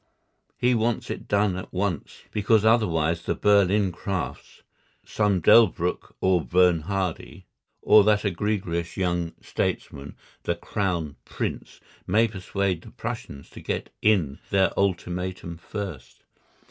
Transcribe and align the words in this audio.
He 0.57 0.73
wants 0.73 1.11
it 1.11 1.27
done 1.27 1.55
at 1.57 1.71
once, 1.71 2.23
because 2.31 2.65
otherwise 2.65 3.21
the 3.21 3.35
Berlin 3.35 3.91
Krafts, 3.91 4.63
some 5.05 5.39
Delbruck 5.39 6.15
or 6.19 6.43
Bernhardi, 6.43 7.45
or 7.83 8.03
that 8.05 8.25
egregious 8.25 8.97
young 8.97 9.33
statesman, 9.43 10.15
the 10.41 10.55
Crown 10.55 11.17
Prince, 11.23 11.79
may 12.07 12.27
persuade 12.27 12.81
the 12.81 12.89
Prussians 12.89 13.47
to 13.51 13.61
get 13.61 13.91
in 14.01 14.39
their 14.49 14.73
ultimatum 14.75 15.57
first. 15.57 16.23